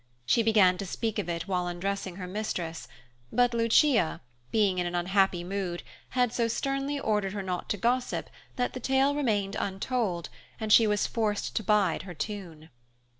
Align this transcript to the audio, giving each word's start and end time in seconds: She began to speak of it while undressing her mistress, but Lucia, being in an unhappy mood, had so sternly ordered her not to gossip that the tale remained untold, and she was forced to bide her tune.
She 0.25 0.41
began 0.41 0.79
to 0.79 0.85
speak 0.87 1.19
of 1.19 1.29
it 1.29 1.47
while 1.47 1.67
undressing 1.67 2.15
her 2.15 2.25
mistress, 2.25 2.87
but 3.31 3.53
Lucia, 3.53 4.19
being 4.49 4.79
in 4.79 4.87
an 4.87 4.95
unhappy 4.95 5.43
mood, 5.43 5.83
had 6.17 6.33
so 6.33 6.47
sternly 6.47 6.99
ordered 6.99 7.33
her 7.33 7.43
not 7.43 7.69
to 7.69 7.77
gossip 7.77 8.27
that 8.55 8.73
the 8.73 8.79
tale 8.79 9.13
remained 9.13 9.55
untold, 9.59 10.29
and 10.59 10.73
she 10.73 10.87
was 10.87 11.05
forced 11.05 11.55
to 11.55 11.63
bide 11.63 12.01
her 12.01 12.15
tune. 12.15 12.71